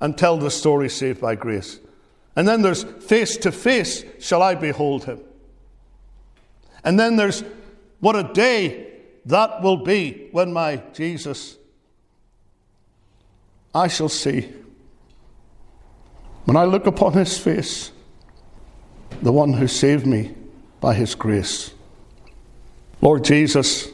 [0.00, 1.78] and tell the story saved by grace.
[2.34, 5.20] And then there's face to face shall I behold him.
[6.84, 7.42] And then there's
[8.00, 8.92] what a day
[9.24, 11.56] that will be when my Jesus
[13.74, 14.52] I shall see.
[16.44, 17.90] When I look upon his face,
[19.20, 20.34] the one who saved me
[20.80, 21.72] by his grace.
[23.00, 23.88] Lord Jesus,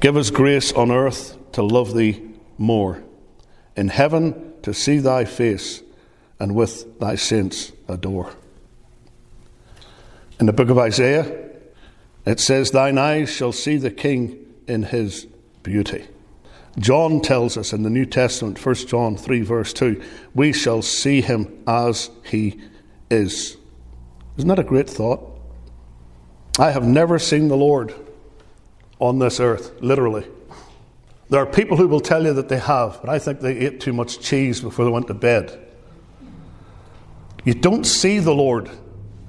[0.00, 2.22] give us grace on earth to love thee
[2.58, 3.02] more,
[3.76, 5.82] in heaven to see thy face,
[6.38, 8.32] and with thy saints adore.
[10.38, 11.50] In the book of Isaiah,
[12.24, 15.26] it says, Thine eyes shall see the King in his
[15.62, 16.06] beauty.
[16.78, 20.02] John tells us in the New Testament, 1 John 3, verse 2,
[20.34, 22.60] we shall see him as he
[23.10, 23.56] is.
[24.36, 25.30] Isn't that a great thought?
[26.58, 27.94] I have never seen the Lord
[29.04, 30.26] on this earth, literally.
[31.30, 33.80] There are people who will tell you that they have, but I think they ate
[33.80, 35.60] too much cheese before they went to bed.
[37.44, 38.70] You don't see the Lord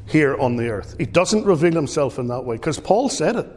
[0.07, 0.95] here on the earth.
[0.97, 3.47] He doesn't reveal himself in that way, because Paul said it.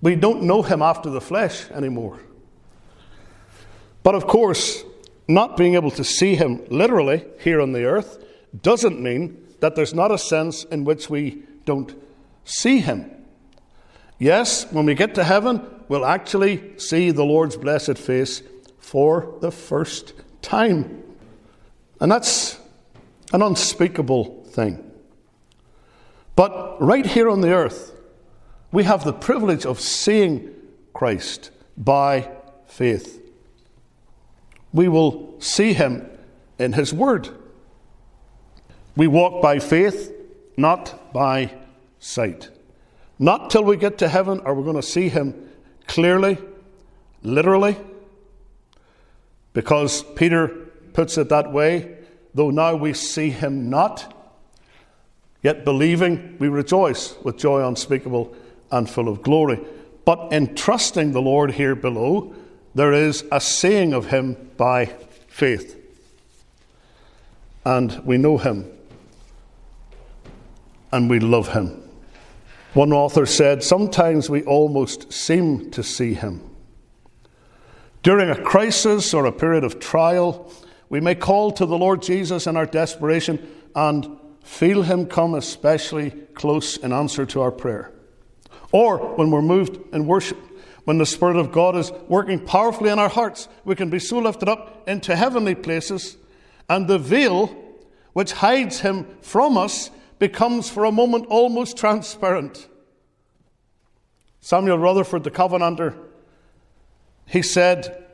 [0.00, 2.18] We don't know him after the flesh anymore.
[4.02, 4.84] But of course,
[5.28, 8.24] not being able to see him literally here on the earth
[8.62, 11.94] doesn't mean that there's not a sense in which we don't
[12.44, 13.10] see him.
[14.22, 18.40] Yes, when we get to heaven, we'll actually see the Lord's blessed face
[18.78, 21.02] for the first time.
[21.98, 22.56] And that's
[23.32, 24.88] an unspeakable thing.
[26.36, 27.96] But right here on the earth,
[28.70, 30.54] we have the privilege of seeing
[30.94, 32.30] Christ by
[32.68, 33.20] faith.
[34.72, 36.08] We will see him
[36.60, 37.28] in his word.
[38.94, 40.12] We walk by faith,
[40.56, 41.52] not by
[41.98, 42.50] sight.
[43.22, 45.48] Not till we get to heaven are we going to see him
[45.86, 46.38] clearly,
[47.22, 47.76] literally,
[49.52, 50.48] because Peter
[50.92, 51.98] puts it that way
[52.34, 54.12] though now we see him not,
[55.40, 58.34] yet believing we rejoice with joy unspeakable
[58.72, 59.60] and full of glory.
[60.04, 62.34] But in trusting the Lord here below,
[62.74, 64.86] there is a seeing of him by
[65.28, 65.78] faith.
[67.64, 68.68] And we know him
[70.90, 71.81] and we love him.
[72.74, 76.48] One author said, Sometimes we almost seem to see him.
[78.02, 80.50] During a crisis or a period of trial,
[80.88, 86.10] we may call to the Lord Jesus in our desperation and feel him come especially
[86.34, 87.92] close in answer to our prayer.
[88.72, 90.38] Or when we're moved in worship,
[90.84, 94.18] when the Spirit of God is working powerfully in our hearts, we can be so
[94.18, 96.16] lifted up into heavenly places,
[96.68, 97.54] and the veil
[98.14, 99.90] which hides him from us
[100.22, 102.68] becomes for a moment almost transparent.
[104.38, 105.96] Samuel Rutherford, the Covenanter,
[107.26, 108.06] he said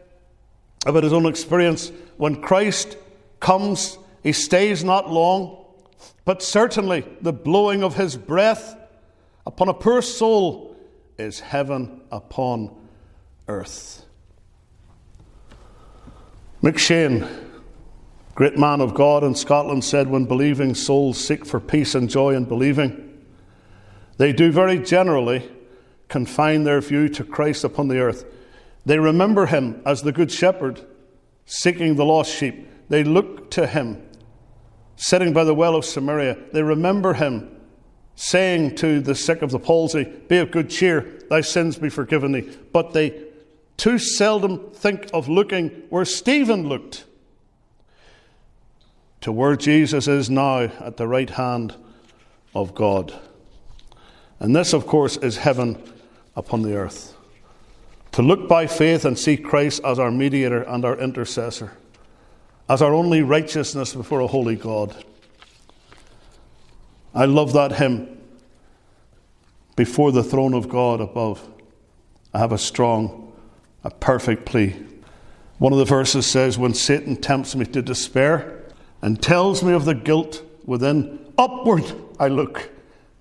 [0.86, 2.96] about his own experience when Christ
[3.40, 5.66] comes, he stays not long,
[6.24, 8.74] but certainly the blowing of his breath
[9.46, 10.74] upon a poor soul
[11.18, 12.74] is heaven upon
[13.48, 14.06] earth.
[16.62, 17.47] McCheyne
[18.39, 22.36] great man of God in Scotland, said when believing souls seek for peace and joy
[22.36, 23.20] in believing,
[24.16, 25.51] they do very generally
[26.07, 28.24] confine their view to Christ upon the earth.
[28.86, 30.80] They remember him as the Good Shepherd
[31.47, 32.68] seeking the lost sheep.
[32.89, 34.01] They look to him
[34.95, 36.39] sitting by the well of Samaria.
[36.53, 37.51] They remember him
[38.14, 42.30] saying to the sick of the palsy, Be of good cheer, thy sins be forgiven
[42.30, 42.57] thee.
[42.72, 43.20] But they
[43.76, 47.05] too seldom think of looking where Stephen looked
[49.20, 51.74] to where Jesus is now at the right hand
[52.54, 53.12] of God.
[54.38, 55.82] And this, of course, is heaven
[56.36, 57.16] upon the earth.
[58.12, 61.76] To look by faith and see Christ as our mediator and our intercessor,
[62.68, 64.94] as our only righteousness before a holy God.
[67.14, 68.14] I love that hymn.
[69.76, 71.48] before the throne of God above.
[72.34, 73.32] I have a strong,
[73.84, 74.74] a perfect plea.
[75.58, 78.57] One of the verses says, When Satan tempts me to despair
[79.03, 81.84] and tells me of the guilt within, upward
[82.18, 82.70] I look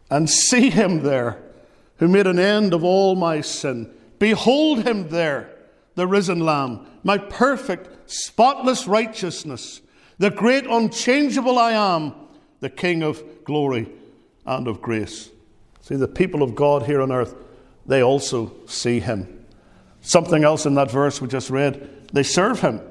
[0.09, 1.41] and see him there
[1.97, 3.91] who made an end of all my sin.
[4.19, 5.49] Behold him there,
[5.95, 9.81] the risen Lamb, my perfect, spotless righteousness,
[10.17, 12.13] the great unchangeable I am,
[12.59, 13.89] the King of glory
[14.45, 15.29] and of grace.
[15.81, 17.35] See, the people of God here on earth,
[17.85, 19.45] they also see him.
[20.01, 22.81] Something else in that verse we just read they serve him.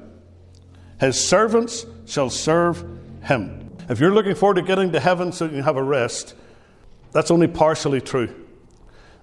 [0.99, 2.83] His servants shall serve
[3.23, 3.69] him.
[3.89, 6.33] If you're looking forward to getting to heaven so you can have a rest,
[7.11, 8.33] that's only partially true.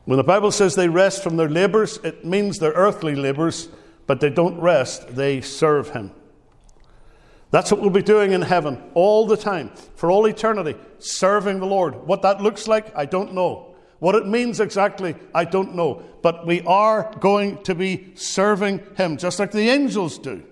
[0.04, 3.68] When the Bible says they rest from their labors, it means their earthly labors,
[4.06, 6.12] but they don't rest, they serve Him.
[7.50, 11.66] That's what we'll be doing in heaven all the time, for all eternity, serving the
[11.66, 12.06] Lord.
[12.06, 13.74] What that looks like, I don't know.
[13.98, 16.02] What it means exactly, I don't know.
[16.20, 20.42] But we are going to be serving Him, just like the angels do.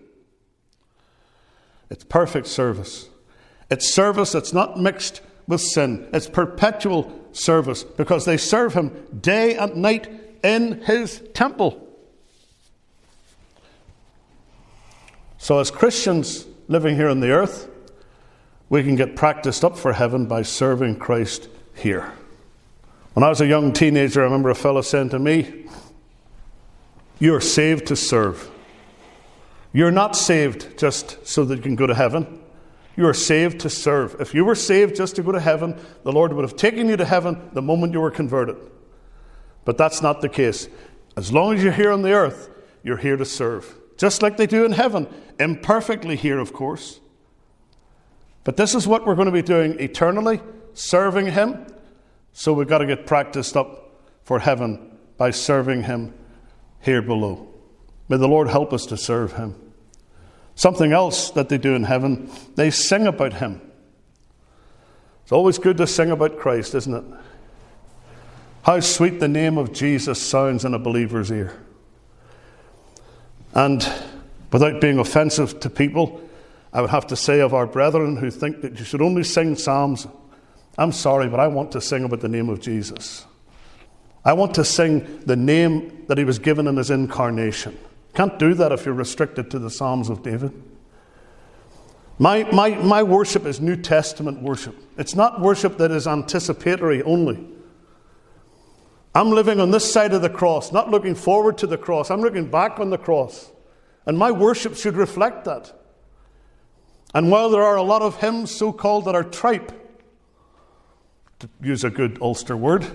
[1.93, 3.11] It's perfect service.
[3.71, 6.09] It's service that's not mixed with sin.
[6.15, 10.09] It's perpetual service because they serve him day and night
[10.43, 11.87] in his temple.
[15.37, 17.69] So, as Christians living here on the earth,
[18.71, 22.11] we can get practiced up for heaven by serving Christ here.
[23.13, 25.67] When I was a young teenager, I remember a fellow saying to me,
[27.19, 28.49] You're saved to serve.
[29.73, 32.41] You're not saved just so that you can go to heaven.
[32.97, 34.17] You are saved to serve.
[34.21, 36.97] If you were saved just to go to heaven, the Lord would have taken you
[36.97, 38.57] to heaven the moment you were converted.
[39.65, 40.69] But that's not the case.
[41.17, 42.51] As long as you're here on the earth,
[42.83, 43.79] you're here to serve.
[43.97, 45.07] Just like they do in heaven.
[45.39, 47.01] Imperfectly here, of course.
[48.45, 50.41] But this is what we're going to be doing eternally,
[50.75, 51.67] serving Him.
[52.33, 56.13] So we've got to get practiced up for heaven by serving Him
[56.81, 57.49] here below.
[58.09, 59.55] May the Lord help us to serve Him.
[60.55, 63.61] Something else that they do in heaven, they sing about him.
[65.23, 67.05] It's always good to sing about Christ, isn't it?
[68.63, 71.59] How sweet the name of Jesus sounds in a believer's ear.
[73.55, 73.87] And
[74.53, 76.21] without being offensive to people,
[76.73, 79.57] I would have to say of our brethren who think that you should only sing
[79.57, 80.07] psalms,
[80.79, 83.27] I'm sorry, but I want to sing about the name of Jesus.
[84.25, 87.77] I want to sing the name that he was given in his incarnation.
[88.15, 90.53] Can't do that if you're restricted to the Psalms of David.
[92.19, 94.77] My, my, my worship is New Testament worship.
[94.99, 97.49] It's not worship that is anticipatory only.
[99.15, 102.11] I'm living on this side of the cross, not looking forward to the cross.
[102.11, 103.51] I'm looking back on the cross.
[104.07, 105.73] And my worship should reflect that.
[107.15, 109.73] And while there are a lot of hymns, so called, that are tripe,
[111.41, 112.87] to use a good Ulster word,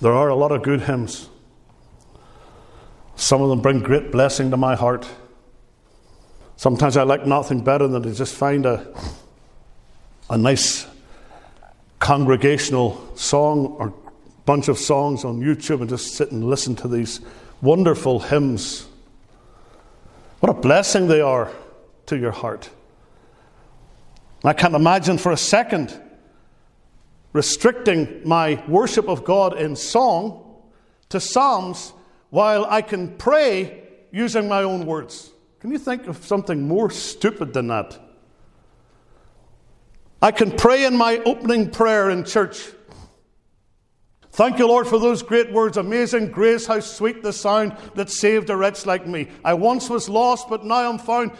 [0.00, 1.28] there are a lot of good hymns.
[3.20, 5.06] Some of them bring great blessing to my heart.
[6.56, 8.86] Sometimes I like nothing better than to just find a,
[10.30, 10.86] a nice
[11.98, 13.92] congregational song or
[14.46, 17.20] bunch of songs on YouTube and just sit and listen to these
[17.60, 18.88] wonderful hymns.
[20.38, 21.52] What a blessing they are
[22.06, 22.70] to your heart.
[24.42, 25.94] I can't imagine for a second
[27.34, 30.56] restricting my worship of God in song
[31.10, 31.92] to psalms
[32.30, 35.30] while I can pray using my own words.
[35.60, 37.98] Can you think of something more stupid than that?
[40.22, 42.70] I can pray in my opening prayer in church.
[44.32, 45.76] Thank you, Lord, for those great words.
[45.76, 49.28] Amazing grace, how sweet the sound that saved a wretch like me.
[49.44, 51.32] I once was lost, but now I'm found.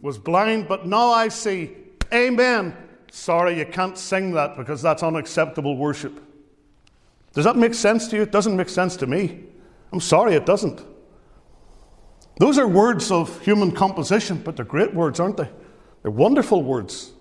[0.00, 1.74] Was blind, but now I see.
[2.12, 2.76] Amen.
[3.10, 6.22] Sorry, you can't sing that because that's unacceptable worship.
[7.32, 8.22] Does that make sense to you?
[8.22, 9.44] It doesn't make sense to me.
[9.96, 10.84] I'm sorry, it doesn't.
[12.38, 15.48] Those are words of human composition, but they're great words, aren't they?
[16.02, 17.12] They're wonderful words.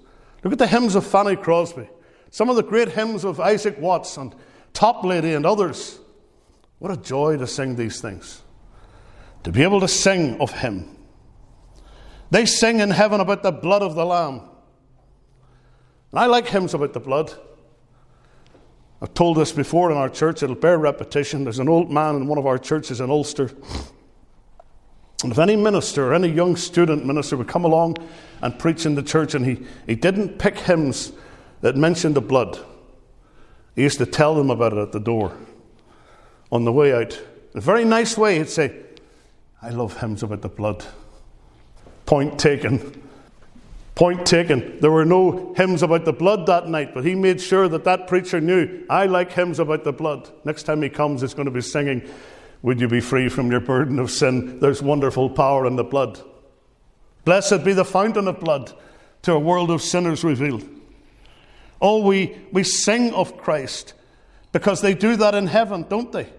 [0.43, 1.87] Look at the hymns of Fanny Crosby,
[2.31, 4.35] some of the great hymns of Isaac Watts and
[4.73, 5.99] Toplady and others.
[6.79, 8.41] What a joy to sing these things.
[9.45, 10.97] To be able to sing of Him.
[12.29, 14.41] They sing in heaven about the blood of the Lamb.
[16.11, 17.31] And I like hymns about the blood.
[19.05, 21.43] I've told this before in our church, it'll bear repetition.
[21.43, 23.51] There's an old man in one of our churches in Ulster.
[25.21, 27.97] And if any minister or any young student minister would come along
[28.41, 31.11] and preach in the church and he, he didn't pick hymns
[31.61, 32.57] that mentioned the blood,
[33.75, 35.37] he used to tell them about it at the door
[36.51, 37.13] on the way out.
[37.53, 38.75] In a very nice way, he'd say,
[39.61, 40.83] I love hymns about the blood.
[42.07, 43.03] Point taken.
[43.95, 44.77] Point taken.
[44.81, 48.07] There were no hymns about the blood that night, but he made sure that that
[48.07, 50.29] preacher knew I like hymns about the blood.
[50.43, 52.07] Next time he comes, he's going to be singing,
[52.61, 54.59] Would you be free from your burden of sin?
[54.59, 56.19] There's wonderful power in the blood.
[57.23, 58.73] Blessed be the fountain of blood
[59.21, 60.67] to a world of sinners revealed.
[61.81, 63.93] Oh, we, we sing of Christ
[64.51, 66.29] because they do that in heaven, don't they?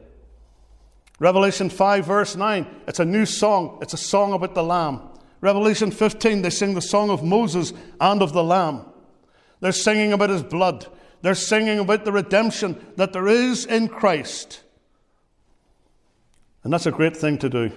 [1.19, 3.79] Revelation 5, verse 9, it's a new song.
[3.81, 5.01] It's a song about the Lamb.
[5.47, 8.85] Revelation 15, they sing the song of Moses and of the Lamb.
[9.61, 10.89] They're singing about his blood.
[11.23, 14.65] They're singing about the redemption that there is in Christ.
[16.65, 17.71] And that's a great thing to do.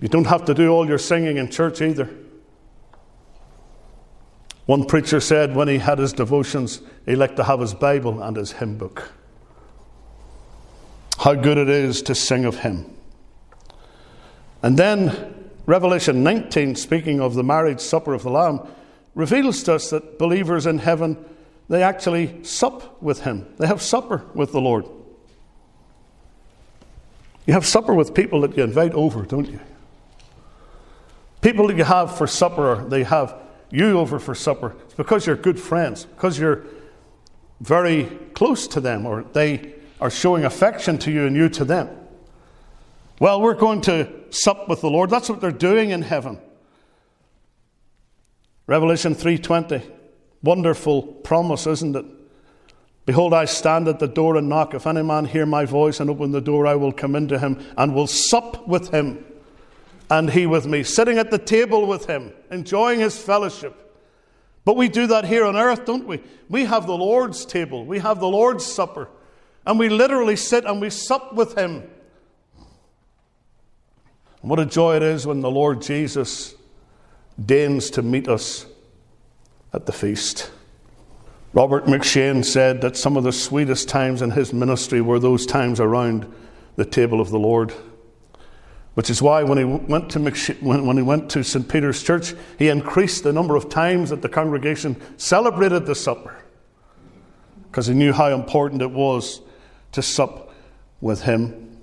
[0.00, 2.10] You don't have to do all your singing in church either.
[4.64, 8.36] One preacher said when he had his devotions, he liked to have his Bible and
[8.36, 9.12] his hymn book.
[11.20, 12.92] How good it is to sing of him.
[14.64, 15.35] And then
[15.66, 18.60] Revelation 19, speaking of the marriage supper of the Lamb,
[19.14, 21.22] reveals to us that believers in heaven,
[21.68, 23.46] they actually sup with Him.
[23.58, 24.86] They have supper with the Lord.
[27.46, 29.60] You have supper with people that you invite over, don't you?
[31.42, 33.34] People that you have for supper, or they have
[33.70, 34.74] you over for supper.
[34.84, 36.64] It's because you're good friends, because you're
[37.60, 38.04] very
[38.34, 41.88] close to them, or they are showing affection to you and you to them.
[43.18, 45.08] Well, we're going to sup with the Lord.
[45.08, 46.38] That's what they're doing in heaven.
[48.66, 49.82] Revelation 3:20.
[50.42, 52.04] Wonderful promise, isn't it?
[53.06, 54.74] Behold, I stand at the door and knock.
[54.74, 57.64] If any man hear my voice and open the door, I will come into him
[57.78, 59.24] and will sup with him,
[60.10, 63.74] and he with me, sitting at the table with him, enjoying his fellowship.
[64.64, 66.20] But we do that here on earth, don't we?
[66.48, 69.08] We have the Lord's table, we have the Lord's supper,
[69.64, 71.88] and we literally sit and we sup with him.
[74.46, 76.54] What a joy it is when the Lord Jesus
[77.44, 78.64] deigns to meet us
[79.72, 80.52] at the feast.
[81.52, 85.80] Robert McCheyne said that some of the sweetest times in his ministry were those times
[85.80, 86.32] around
[86.76, 87.72] the table of the Lord.
[88.94, 90.20] Which is why when he went to,
[90.60, 91.68] when he went to St.
[91.68, 96.40] Peter's Church, he increased the number of times that the congregation celebrated the supper.
[97.64, 99.40] Because he knew how important it was
[99.90, 100.54] to sup
[101.00, 101.80] with him.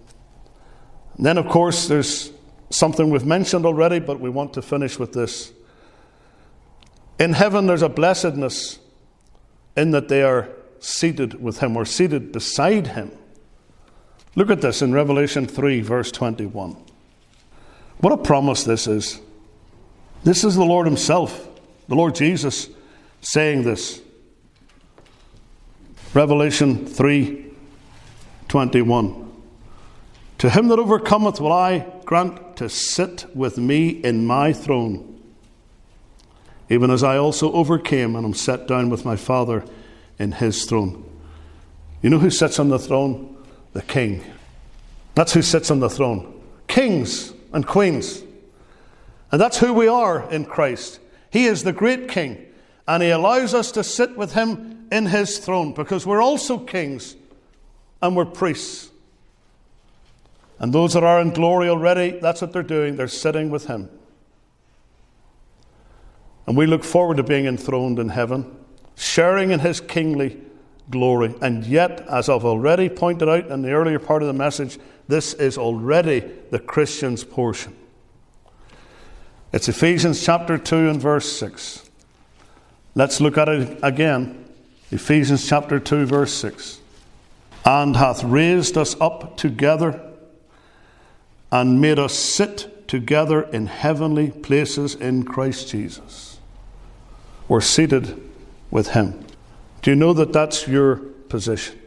[1.17, 2.31] And then, of course, there's
[2.73, 5.51] something we've mentioned already, but we want to finish with this.
[7.19, 8.79] In heaven, there's a blessedness
[9.77, 10.49] in that they are
[10.79, 13.11] seated with Him or seated beside Him.
[14.35, 16.75] Look at this in Revelation 3, verse 21.
[17.99, 19.21] What a promise this is.
[20.23, 21.47] This is the Lord Himself,
[21.87, 22.69] the Lord Jesus,
[23.21, 24.01] saying this.
[26.13, 27.51] Revelation 3
[28.47, 29.22] 21.
[30.43, 35.23] To him that overcometh will I grant to sit with me in my throne,
[36.69, 39.63] even as I also overcame and am set down with my Father
[40.19, 41.09] in his throne.
[42.01, 43.37] You know who sits on the throne?
[43.71, 44.21] The King.
[45.15, 46.37] That's who sits on the throne.
[46.67, 48.21] Kings and queens.
[49.31, 50.99] And that's who we are in Christ.
[51.31, 52.45] He is the great King,
[52.85, 57.15] and He allows us to sit with Him in His throne because we're also kings
[58.01, 58.89] and we're priests.
[60.63, 62.95] And those that are in glory already, that's what they're doing.
[62.95, 63.89] They're sitting with Him.
[66.47, 68.49] And we look forward to being enthroned in heaven,
[68.95, 70.39] sharing in His kingly
[70.89, 71.35] glory.
[71.41, 75.33] And yet, as I've already pointed out in the earlier part of the message, this
[75.33, 77.75] is already the Christian's portion.
[79.51, 81.89] It's Ephesians chapter 2 and verse 6.
[82.95, 84.45] Let's look at it again.
[84.91, 86.79] Ephesians chapter 2, verse 6.
[87.65, 90.11] And hath raised us up together
[91.53, 96.39] and made us sit together in heavenly places in Christ Jesus.
[97.47, 98.19] We're seated
[98.71, 99.23] with Him.
[99.83, 101.79] Do you know that that's your position?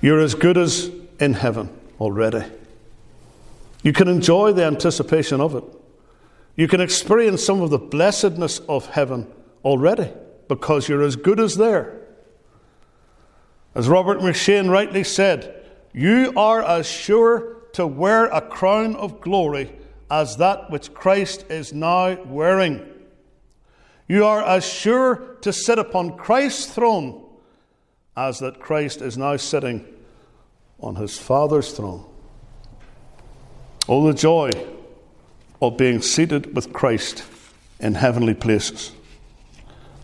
[0.00, 1.68] You're as good as in heaven
[2.00, 2.42] already.
[3.84, 5.62] You can enjoy the anticipation of it.
[6.56, 9.28] You can experience some of the blessedness of heaven
[9.64, 10.10] already
[10.48, 12.00] because you're as good as there.
[13.76, 15.62] As Robert McCheyne rightly said,
[15.92, 19.72] you are as sure to wear a crown of glory
[20.10, 22.84] as that which Christ is now wearing.
[24.08, 27.22] You are as sure to sit upon Christ's throne
[28.16, 29.84] as that Christ is now sitting
[30.80, 32.04] on his Father's throne.
[33.88, 34.50] Oh, the joy
[35.60, 37.24] of being seated with Christ
[37.80, 38.92] in heavenly places.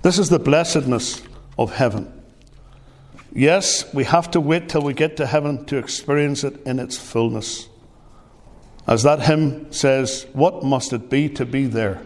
[0.03, 1.23] This is the blessedness
[1.59, 2.20] of heaven.
[3.33, 6.99] Yes, we have to wait till we get to heaven to experience it in its
[6.99, 7.69] fullness.
[8.87, 12.03] As that hymn says, what must it be to be there?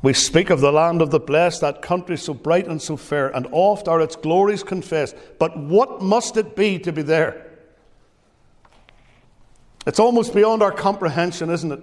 [0.00, 3.34] We speak of the land of the blessed, that country so bright and so fair,
[3.34, 5.16] and oft are its glories confessed.
[5.38, 7.44] But what must it be to be there?
[9.86, 11.80] It's almost beyond our comprehension, isn't it?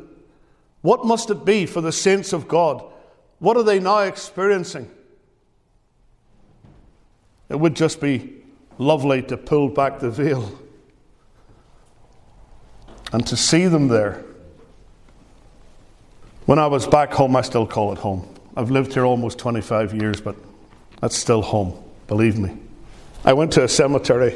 [0.81, 2.83] What must it be for the saints of God?
[3.39, 4.89] What are they now experiencing?
[7.51, 8.33] It would just be
[8.77, 10.57] lovely to pull back the veil
[13.11, 14.23] and to see them there.
[16.45, 18.25] When I was back home, I still call it home.
[18.55, 20.37] I've lived here almost 25 years, but
[21.01, 21.77] that's still home,
[22.07, 22.57] believe me.
[23.25, 24.33] I went to a cemetery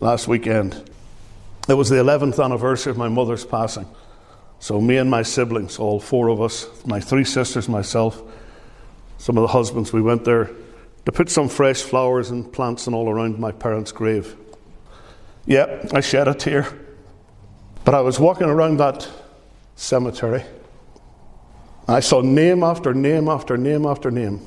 [0.00, 0.90] last weekend.
[1.68, 3.86] It was the 11th anniversary of my mother's passing.
[4.60, 8.22] So, me and my siblings, all four of us, my three sisters, myself,
[9.18, 10.50] some of the husbands, we went there
[11.08, 14.36] to put some fresh flowers and plants and all around my parents' grave.
[15.46, 16.68] Yep, I shed a tear.
[17.86, 19.08] But I was walking around that
[19.74, 20.44] cemetery
[21.86, 24.42] I saw name after name after name after name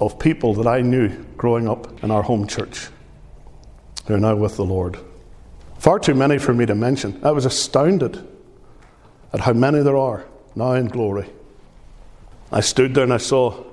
[0.00, 2.88] of people that I knew growing up in our home church
[4.06, 4.98] They're now with the Lord.
[5.78, 7.20] Far too many for me to mention.
[7.22, 8.26] I was astounded
[9.34, 11.28] at how many there are now in glory.
[12.50, 13.67] I stood there and I saw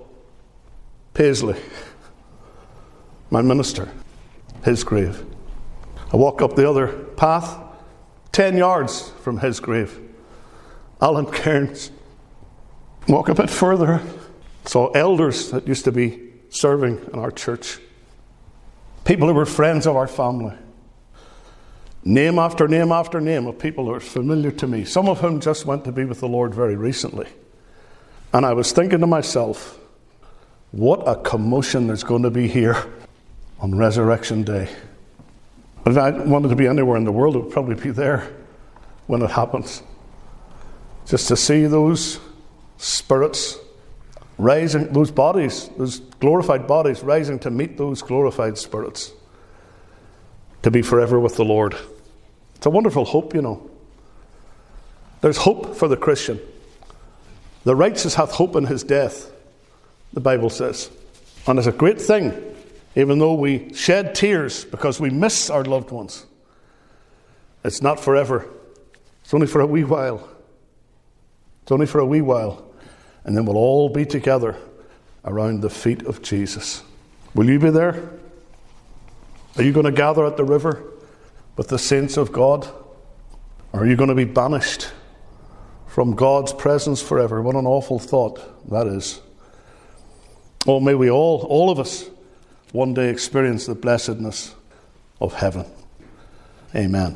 [1.16, 1.59] Paisley,
[3.32, 3.89] my minister,
[4.63, 5.26] his grave.
[6.13, 7.57] I walk up the other path,
[8.32, 9.99] 10 yards from his grave.
[11.01, 11.89] Alan Cairns,
[13.07, 14.01] Walk a bit further.
[14.66, 17.78] Saw elders that used to be serving in our church,
[19.03, 20.55] people who were friends of our family.
[22.03, 25.39] Name after name after name of people who are familiar to me, some of whom
[25.39, 27.28] just went to be with the Lord very recently.
[28.34, 29.80] And I was thinking to myself,
[30.76, 32.76] what a commotion there's going to be here
[33.61, 34.67] on Resurrection Day.
[35.86, 38.30] If I wanted to be anywhere in the world, it would probably be there
[39.07, 39.82] when it happens.
[41.05, 42.19] Just to see those
[42.76, 43.57] spirits
[44.38, 49.13] rising, those bodies, those glorified bodies rising to meet those glorified spirits,
[50.61, 51.78] to be forever with the Lord.
[52.55, 53.69] It's a wonderful hope, you know.
[55.21, 56.38] There's hope for the Christian.
[57.63, 59.32] The righteous hath hope in his death,
[60.16, 60.89] the Bible says.
[61.45, 62.34] And it's a great thing,
[62.95, 66.26] even though we shed tears because we miss our loved ones.
[67.63, 68.49] It's not forever,
[69.24, 70.28] it's only for a wee while.
[71.61, 72.63] It's only for a wee while.
[73.24, 74.55] And then we'll all be together
[75.24, 76.84] around the feet of Jesus.
[77.34, 78.07] Will you be there?
[79.57, 80.84] Are you going to gather at the river
[81.57, 82.68] with the saints of God?
[83.74, 84.91] Or are you going to be banished
[85.88, 87.41] from God's presence forever?
[87.41, 89.22] What an awful thought that is.
[90.68, 92.09] Oh, may we all, all of us,
[92.72, 94.55] one day experience the blessedness
[95.22, 95.66] of heaven.
[96.76, 97.13] Amen.